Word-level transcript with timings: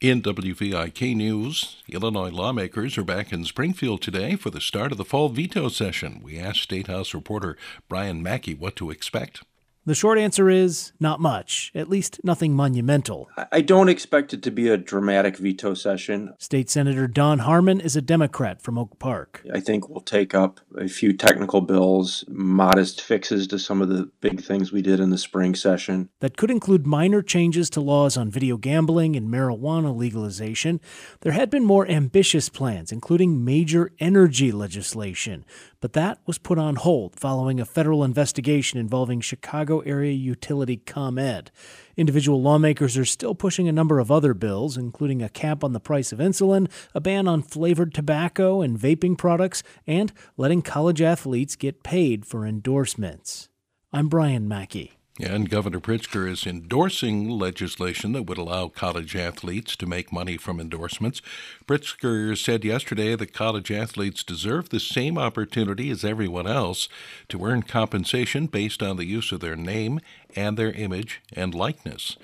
In 0.00 0.22
WVIK 0.22 1.14
News, 1.14 1.76
Illinois 1.86 2.30
lawmakers 2.30 2.96
are 2.96 3.04
back 3.04 3.34
in 3.34 3.44
Springfield 3.44 4.00
today 4.00 4.34
for 4.34 4.48
the 4.48 4.58
start 4.58 4.92
of 4.92 4.96
the 4.96 5.04
fall 5.04 5.28
veto 5.28 5.68
session. 5.68 6.22
We 6.24 6.38
asked 6.38 6.62
State 6.62 6.86
House 6.86 7.12
reporter 7.12 7.58
Brian 7.86 8.22
Mackey 8.22 8.54
what 8.54 8.76
to 8.76 8.90
expect. 8.90 9.42
The 9.86 9.94
short 9.94 10.18
answer 10.18 10.50
is 10.50 10.92
not 11.00 11.20
much, 11.20 11.72
at 11.74 11.88
least 11.88 12.20
nothing 12.22 12.52
monumental. 12.52 13.30
I 13.50 13.62
don't 13.62 13.88
expect 13.88 14.34
it 14.34 14.42
to 14.42 14.50
be 14.50 14.68
a 14.68 14.76
dramatic 14.76 15.38
veto 15.38 15.72
session. 15.72 16.34
State 16.38 16.68
Senator 16.68 17.06
Don 17.06 17.38
Harmon 17.38 17.80
is 17.80 17.96
a 17.96 18.02
Democrat 18.02 18.60
from 18.60 18.76
Oak 18.76 18.98
Park. 18.98 19.42
I 19.54 19.58
think 19.60 19.88
we'll 19.88 20.02
take 20.02 20.34
up 20.34 20.60
a 20.76 20.86
few 20.86 21.14
technical 21.14 21.62
bills, 21.62 22.26
modest 22.28 23.00
fixes 23.00 23.46
to 23.46 23.58
some 23.58 23.80
of 23.80 23.88
the 23.88 24.10
big 24.20 24.42
things 24.42 24.70
we 24.70 24.82
did 24.82 25.00
in 25.00 25.08
the 25.08 25.16
spring 25.16 25.54
session. 25.54 26.10
That 26.20 26.36
could 26.36 26.50
include 26.50 26.86
minor 26.86 27.22
changes 27.22 27.70
to 27.70 27.80
laws 27.80 28.18
on 28.18 28.30
video 28.30 28.58
gambling 28.58 29.16
and 29.16 29.30
marijuana 29.30 29.96
legalization. 29.96 30.82
There 31.22 31.32
had 31.32 31.48
been 31.48 31.64
more 31.64 31.88
ambitious 31.88 32.50
plans, 32.50 32.92
including 32.92 33.46
major 33.46 33.92
energy 33.98 34.52
legislation, 34.52 35.46
but 35.80 35.94
that 35.94 36.18
was 36.26 36.38
put 36.38 36.58
on 36.58 36.76
hold 36.76 37.18
following 37.18 37.58
a 37.58 37.64
federal 37.64 38.04
investigation 38.04 38.78
involving 38.78 39.20
Chicago 39.20 39.80
area 39.80 40.12
utility 40.12 40.76
ComEd. 40.76 41.50
Individual 41.96 42.40
lawmakers 42.40 42.96
are 42.96 43.04
still 43.04 43.34
pushing 43.34 43.68
a 43.68 43.72
number 43.72 43.98
of 43.98 44.10
other 44.10 44.34
bills, 44.34 44.76
including 44.76 45.22
a 45.22 45.28
cap 45.28 45.64
on 45.64 45.72
the 45.72 45.80
price 45.80 46.12
of 46.12 46.18
insulin, 46.18 46.70
a 46.94 47.00
ban 47.00 47.26
on 47.26 47.42
flavored 47.42 47.94
tobacco 47.94 48.60
and 48.60 48.78
vaping 48.78 49.16
products, 49.16 49.62
and 49.86 50.12
letting 50.36 50.62
college 50.62 51.00
athletes 51.00 51.56
get 51.56 51.82
paid 51.82 52.24
for 52.26 52.46
endorsements. 52.46 53.48
I'm 53.92 54.08
Brian 54.08 54.46
Mackey. 54.46 54.99
And 55.18 55.50
Governor 55.50 55.80
Pritzker 55.80 56.28
is 56.28 56.46
endorsing 56.46 57.28
legislation 57.28 58.12
that 58.12 58.22
would 58.22 58.38
allow 58.38 58.68
college 58.68 59.16
athletes 59.16 59.76
to 59.76 59.86
make 59.86 60.12
money 60.12 60.36
from 60.36 60.60
endorsements. 60.60 61.20
Pritzker 61.66 62.38
said 62.38 62.64
yesterday 62.64 63.16
that 63.16 63.34
college 63.34 63.70
athletes 63.70 64.22
deserve 64.22 64.68
the 64.68 64.80
same 64.80 65.18
opportunity 65.18 65.90
as 65.90 66.04
everyone 66.04 66.46
else 66.46 66.88
to 67.28 67.44
earn 67.44 67.62
compensation 67.62 68.46
based 68.46 68.82
on 68.82 68.96
the 68.96 69.04
use 69.04 69.32
of 69.32 69.40
their 69.40 69.56
name 69.56 70.00
and 70.36 70.56
their 70.56 70.72
image 70.72 71.20
and 71.34 71.54
likeness. 71.54 72.16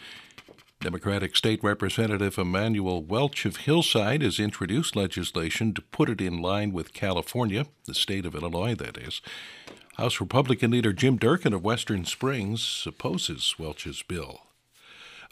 Democratic 0.81 1.34
State 1.34 1.65
Representative 1.65 2.39
Emanuel 2.39 3.03
Welch 3.03 3.45
of 3.45 3.56
Hillside 3.56 4.23
has 4.23 4.39
introduced 4.39 4.95
legislation 4.95 5.75
to 5.75 5.83
put 5.83 6.09
it 6.09 6.21
in 6.21 6.41
line 6.41 6.73
with 6.73 6.93
California, 6.93 7.67
the 7.87 7.95
state 7.95 8.25
of 8.25 8.34
Illinois, 8.34 8.75
that 8.75 8.97
is. 8.97 9.21
House 9.97 10.21
Republican 10.21 10.73
leader 10.73 10.93
Jim 10.93 11.17
Durkin 11.17 11.55
of 11.55 11.65
Western 11.65 12.05
Springs 12.05 12.85
opposes 12.87 13.55
Welch's 13.59 14.03
bill. 14.03 14.43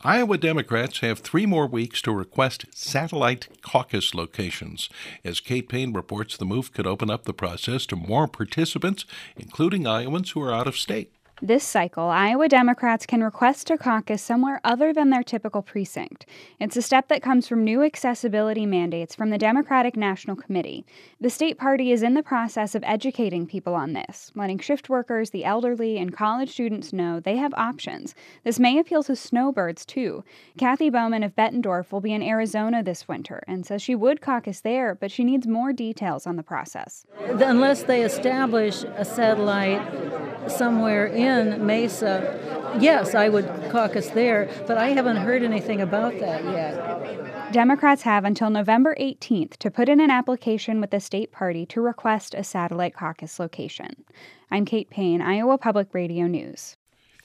Iowa 0.03 0.39
Democrats 0.39 1.01
have 1.01 1.19
three 1.19 1.45
more 1.45 1.67
weeks 1.67 2.01
to 2.01 2.13
request 2.13 2.65
satellite 2.73 3.49
caucus 3.61 4.15
locations. 4.15 4.89
As 5.23 5.41
Kate 5.41 5.69
Payne 5.69 5.93
reports, 5.93 6.39
the 6.39 6.47
move 6.47 6.73
could 6.73 6.87
open 6.87 7.11
up 7.11 7.25
the 7.25 7.35
process 7.35 7.85
to 7.87 7.97
more 7.97 8.27
participants, 8.27 9.05
including 9.37 9.87
Iowans 9.87 10.31
who 10.31 10.41
are 10.41 10.53
out 10.53 10.67
of 10.67 10.79
state. 10.79 11.13
This 11.45 11.63
cycle, 11.63 12.05
Iowa 12.05 12.49
Democrats 12.49 13.05
can 13.05 13.23
request 13.23 13.69
a 13.69 13.77
caucus 13.77 14.23
somewhere 14.23 14.63
other 14.65 14.95
than 14.95 15.11
their 15.11 15.23
typical 15.23 15.61
precinct. 15.61 16.25
It's 16.59 16.79
a 16.79 16.81
step 16.81 17.09
that 17.09 17.21
comes 17.21 17.47
from 17.47 17.65
new 17.65 17.83
accessibility 17.83 18.65
mandates 18.65 19.15
from 19.15 19.29
the 19.29 19.37
Democratic 19.37 19.95
National 19.95 20.37
Committee. 20.37 20.87
The 21.21 21.29
state 21.29 21.59
party 21.59 21.93
is 21.93 22.03
in 22.03 22.15
the 22.15 22.23
process 22.23 22.75
of 22.75 22.83
educating 22.87 23.47
people 23.47 23.75
on 23.75 23.93
this, 23.93 24.33
letting 24.35 24.59
shift 24.59 24.89
workers, 24.89 25.29
the 25.29 25.45
elderly, 25.45 25.99
and 25.99 26.17
college 26.17 26.51
students 26.51 26.95
know 26.95 27.21
they 27.21 27.37
have 27.37 27.53
options. 27.59 28.15
This 28.43 28.59
may 28.59 28.79
appeal 28.79 29.03
to 29.03 29.15
snowbirds, 29.15 29.85
too. 29.85 30.25
Kathy 30.57 30.89
Bowman 30.89 31.23
of 31.23 31.37
Bettendorf 31.37 31.93
will 31.93 32.01
be 32.01 32.15
in 32.15 32.23
Arizona 32.23 32.83
this 32.83 33.07
winter 33.07 33.43
and 33.47 33.67
says 33.67 33.83
she 33.83 33.95
would 33.95 34.23
caucus 34.23 34.63
there, 34.63 34.95
but 34.95 35.11
she 35.11 35.25
needs 35.25 35.47
more 35.47 35.75
details 35.75 36.27
on 36.27 36.37
the 36.37 36.43
process. 36.43 37.05
Unless 37.21 37.83
they 37.83 38.03
establish 38.03 38.83
a 38.97 39.05
satellite 39.05 39.83
somewhere 40.49 41.07
in 41.07 41.65
Mesa, 41.67 42.77
yes, 42.81 43.15
I 43.15 43.29
would 43.29 43.47
caucus 43.71 44.09
there, 44.11 44.51
but 44.67 44.79
I 44.79 44.89
haven't 44.89 45.17
heard 45.17 45.43
anything 45.43 45.81
about 45.81 46.19
that 46.21 46.45
yet. 46.45 47.53
Democrats 47.53 48.03
have 48.03 48.25
until 48.25 48.51
November 48.51 48.97
18th 48.99 49.57
to 49.59 49.71
put 49.71 49.89
in 49.89 50.01
an 50.01 50.11
application 50.11 50.81
with 50.81 50.91
the 50.91 51.01
state 51.01 51.31
party 51.31 51.65
to 51.67 51.81
request 51.81 52.35
a 52.35 52.43
satellite 52.43 52.95
caucus 52.95 53.39
location. 53.39 54.05
I'm 54.51 54.65
Kate 54.65 54.91
Payne, 54.91 55.23
Iowa 55.23 55.59
Public 55.59 55.95
Radio 55.95 56.27
News. 56.27 56.77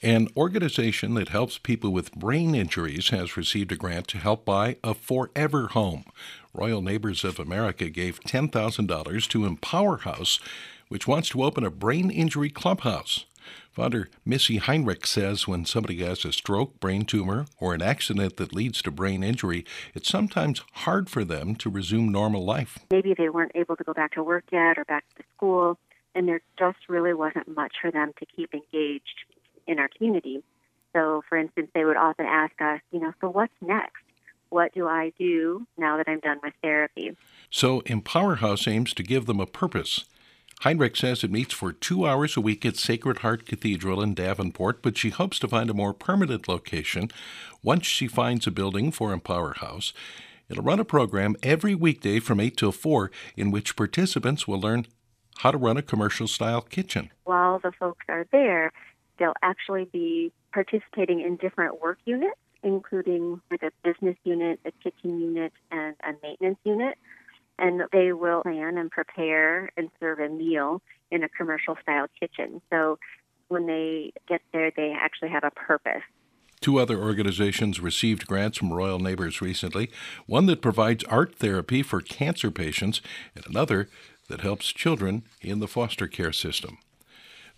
An 0.02 0.28
organization 0.34 1.14
that 1.14 1.28
helps 1.28 1.58
people 1.58 1.90
with 1.90 2.14
brain 2.14 2.54
injuries 2.54 3.10
has 3.10 3.36
received 3.36 3.70
a 3.70 3.76
grant 3.76 4.08
to 4.08 4.18
help 4.18 4.46
buy 4.46 4.76
a 4.82 4.94
forever 4.94 5.66
home. 5.68 6.04
Royal 6.54 6.80
Neighbors 6.80 7.22
of 7.22 7.38
America 7.38 7.90
gave 7.90 8.20
$10,000 8.20 9.28
to 9.28 9.44
Empower 9.44 9.98
House 9.98 10.40
which 10.90 11.06
wants 11.08 11.30
to 11.30 11.42
open 11.42 11.64
a 11.64 11.70
brain 11.70 12.10
injury 12.10 12.50
clubhouse. 12.50 13.24
Founder 13.70 14.08
Missy 14.26 14.56
Heinrich 14.56 15.06
says 15.06 15.46
when 15.46 15.64
somebody 15.64 16.02
has 16.02 16.24
a 16.24 16.32
stroke, 16.32 16.80
brain 16.80 17.04
tumor, 17.04 17.46
or 17.58 17.72
an 17.72 17.80
accident 17.80 18.36
that 18.36 18.52
leads 18.52 18.82
to 18.82 18.90
brain 18.90 19.22
injury, 19.22 19.64
it's 19.94 20.08
sometimes 20.08 20.62
hard 20.72 21.08
for 21.08 21.24
them 21.24 21.54
to 21.54 21.70
resume 21.70 22.10
normal 22.10 22.44
life. 22.44 22.80
Maybe 22.90 23.14
they 23.14 23.28
weren't 23.28 23.52
able 23.54 23.76
to 23.76 23.84
go 23.84 23.94
back 23.94 24.12
to 24.14 24.24
work 24.24 24.44
yet 24.50 24.76
or 24.78 24.84
back 24.84 25.04
to 25.16 25.22
school, 25.36 25.78
and 26.14 26.26
there 26.26 26.42
just 26.58 26.78
really 26.88 27.14
wasn't 27.14 27.46
much 27.56 27.74
for 27.80 27.92
them 27.92 28.12
to 28.18 28.26
keep 28.26 28.52
engaged 28.52 29.24
in 29.68 29.78
our 29.78 29.88
community. 29.96 30.42
So, 30.92 31.22
for 31.28 31.38
instance, 31.38 31.70
they 31.72 31.84
would 31.84 31.96
often 31.96 32.26
ask 32.26 32.60
us, 32.60 32.80
you 32.90 32.98
know, 32.98 33.12
so 33.20 33.30
what's 33.30 33.52
next? 33.60 34.02
What 34.48 34.74
do 34.74 34.88
I 34.88 35.12
do 35.16 35.64
now 35.78 35.96
that 35.96 36.08
I'm 36.08 36.18
done 36.18 36.40
with 36.42 36.54
therapy? 36.60 37.16
So, 37.48 37.80
Empower 37.86 38.36
House 38.36 38.66
aims 38.66 38.92
to 38.94 39.04
give 39.04 39.26
them 39.26 39.38
a 39.38 39.46
purpose. 39.46 40.04
Heinrich 40.60 40.94
says 40.94 41.24
it 41.24 41.30
meets 41.30 41.54
for 41.54 41.72
two 41.72 42.06
hours 42.06 42.36
a 42.36 42.40
week 42.42 42.66
at 42.66 42.76
Sacred 42.76 43.18
Heart 43.18 43.46
Cathedral 43.46 44.02
in 44.02 44.12
Davenport, 44.12 44.82
but 44.82 44.98
she 44.98 45.08
hopes 45.08 45.38
to 45.38 45.48
find 45.48 45.70
a 45.70 45.74
more 45.74 45.94
permanent 45.94 46.48
location 46.48 47.10
once 47.62 47.86
she 47.86 48.06
finds 48.06 48.46
a 48.46 48.50
building 48.50 48.92
for 48.92 49.14
Empower 49.14 49.54
House. 49.54 49.94
It'll 50.50 50.62
run 50.62 50.78
a 50.78 50.84
program 50.84 51.34
every 51.42 51.74
weekday 51.74 52.20
from 52.20 52.40
8 52.40 52.58
till 52.58 52.72
4 52.72 53.10
in 53.38 53.50
which 53.50 53.74
participants 53.74 54.46
will 54.46 54.60
learn 54.60 54.86
how 55.38 55.50
to 55.50 55.56
run 55.56 55.78
a 55.78 55.82
commercial 55.82 56.28
style 56.28 56.60
kitchen. 56.60 57.10
While 57.24 57.58
the 57.60 57.72
folks 57.72 58.04
are 58.10 58.26
there, 58.30 58.70
they'll 59.18 59.32
actually 59.42 59.86
be 59.86 60.30
participating 60.52 61.20
in 61.20 61.36
different 61.36 61.80
work 61.80 62.00
units, 62.04 62.36
including 62.62 63.40
with 63.50 63.62
a 63.62 63.70
business 63.82 64.16
unit, 64.24 64.60
a 64.66 64.72
kitchen 64.72 65.22
unit, 65.22 65.54
and 65.70 65.96
a 66.04 66.12
maintenance 66.22 66.58
unit 66.64 66.98
and 67.60 67.82
they 67.92 68.12
will 68.12 68.42
plan 68.42 68.78
and 68.78 68.90
prepare 68.90 69.70
and 69.76 69.90
serve 70.00 70.18
a 70.18 70.28
meal 70.28 70.82
in 71.10 71.22
a 71.22 71.28
commercial 71.28 71.76
style 71.82 72.06
kitchen. 72.18 72.60
So 72.70 72.98
when 73.48 73.66
they 73.66 74.12
get 74.28 74.40
there, 74.52 74.72
they 74.76 74.94
actually 74.98 75.30
have 75.30 75.44
a 75.44 75.50
purpose. 75.50 76.02
Two 76.60 76.78
other 76.78 76.98
organizations 76.98 77.80
received 77.80 78.26
grants 78.26 78.58
from 78.58 78.72
Royal 78.72 78.98
Neighbors 78.98 79.40
recently 79.40 79.90
one 80.26 80.46
that 80.46 80.60
provides 80.60 81.04
art 81.04 81.34
therapy 81.36 81.82
for 81.82 82.00
cancer 82.00 82.50
patients, 82.50 83.00
and 83.34 83.46
another 83.46 83.88
that 84.28 84.42
helps 84.42 84.72
children 84.72 85.22
in 85.40 85.60
the 85.60 85.66
foster 85.66 86.06
care 86.06 86.32
system. 86.32 86.78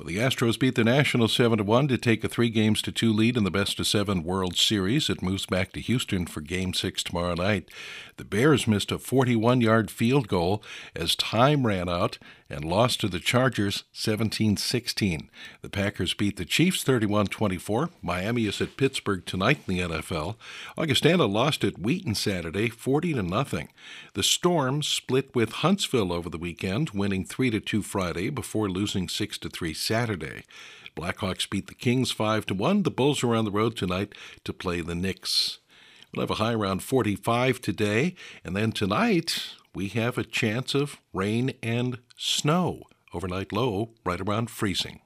Well, 0.02 0.08
the 0.12 0.18
Astros 0.18 0.58
beat 0.58 0.74
the 0.74 0.82
Nationals 0.82 1.32
7 1.32 1.64
1 1.64 1.86
to 1.86 1.96
take 1.96 2.24
a 2.24 2.28
three 2.28 2.50
games 2.50 2.82
to 2.82 2.90
two 2.90 3.12
lead 3.12 3.36
in 3.36 3.44
the 3.44 3.52
best 3.52 3.78
of 3.78 3.86
seven 3.86 4.24
World 4.24 4.56
Series. 4.56 5.08
It 5.08 5.22
moves 5.22 5.46
back 5.46 5.70
to 5.72 5.80
Houston 5.80 6.26
for 6.26 6.40
Game 6.40 6.74
6 6.74 7.04
tomorrow 7.04 7.34
night. 7.34 7.68
The 8.16 8.24
Bears 8.24 8.66
missed 8.66 8.90
a 8.90 8.98
41 8.98 9.60
yard 9.60 9.92
field 9.92 10.26
goal 10.26 10.60
as 10.96 11.14
time 11.14 11.64
ran 11.64 11.88
out 11.88 12.18
and 12.52 12.64
lost 12.64 13.00
to 13.00 13.08
the 13.08 13.18
Chargers 13.18 13.84
17 13.92 14.56
16. 14.56 15.30
The 15.62 15.68
Packers 15.70 16.12
beat 16.12 16.36
the 16.36 16.44
Chiefs 16.44 16.84
31 16.84 17.26
24. 17.28 17.90
Miami 18.02 18.46
is 18.46 18.60
at 18.60 18.76
Pittsburgh 18.76 19.24
tonight 19.24 19.60
in 19.66 19.74
the 19.74 19.80
NFL. 19.80 20.36
Augustana 20.76 21.24
lost 21.24 21.64
at 21.64 21.78
Wheaton 21.78 22.14
Saturday 22.14 22.68
40 22.68 23.14
to 23.14 23.22
nothing. 23.22 23.70
The 24.14 24.22
Storm 24.22 24.82
split 24.82 25.34
with 25.34 25.52
Huntsville 25.52 26.12
over 26.12 26.28
the 26.28 26.38
weekend, 26.38 26.90
winning 26.90 27.24
3 27.24 27.50
to 27.50 27.60
2 27.60 27.82
Friday 27.82 28.28
before 28.28 28.68
losing 28.68 29.08
6 29.08 29.38
to 29.38 29.48
3 29.48 29.72
Saturday. 29.72 30.44
Blackhawks 30.94 31.48
beat 31.48 31.68
the 31.68 31.74
Kings 31.74 32.10
5 32.10 32.44
to 32.46 32.54
1. 32.54 32.82
The 32.82 32.90
Bulls 32.90 33.24
are 33.24 33.34
on 33.34 33.46
the 33.46 33.50
road 33.50 33.76
tonight 33.76 34.14
to 34.44 34.52
play 34.52 34.82
the 34.82 34.94
Knicks. 34.94 35.58
We'll 36.14 36.24
have 36.24 36.30
a 36.30 36.34
high 36.34 36.52
around 36.52 36.82
45 36.82 37.62
today, 37.62 38.14
and 38.44 38.54
then 38.54 38.72
tonight 38.72 39.54
we 39.74 39.88
have 39.88 40.18
a 40.18 40.24
chance 40.24 40.74
of 40.74 40.98
rain 41.12 41.52
and 41.62 41.98
snow. 42.16 42.82
Overnight 43.14 43.52
low 43.52 43.94
right 44.04 44.20
around 44.20 44.50
freezing. 44.50 45.00